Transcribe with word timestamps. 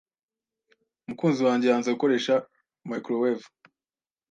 Umukunzi 1.03 1.39
wanjye 1.47 1.65
yanze 1.67 1.89
gukoresha 1.95 2.35
microwave. 2.89 3.45